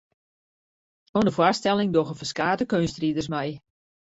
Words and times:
Oan 1.15 1.25
de 1.27 1.33
foarstelling 1.39 1.93
dogge 1.97 2.17
ferskate 2.23 2.65
keunstriders 2.73 3.31
mei. 3.37 3.49